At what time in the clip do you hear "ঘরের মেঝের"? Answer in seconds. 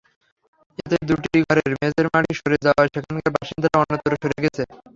1.41-2.07